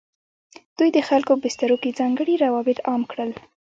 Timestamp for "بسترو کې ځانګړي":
1.43-2.35